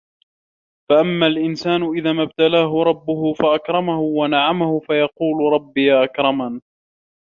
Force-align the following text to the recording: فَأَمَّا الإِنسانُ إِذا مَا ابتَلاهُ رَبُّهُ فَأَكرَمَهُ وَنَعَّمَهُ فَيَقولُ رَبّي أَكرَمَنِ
فَأَمَّا 0.89 1.27
الإِنسانُ 1.27 1.83
إِذا 1.97 2.13
مَا 2.13 2.23
ابتَلاهُ 2.23 2.83
رَبُّهُ 2.83 3.33
فَأَكرَمَهُ 3.33 3.99
وَنَعَّمَهُ 3.99 4.79
فَيَقولُ 4.79 5.53
رَبّي 5.53 6.03
أَكرَمَنِ 6.03 6.61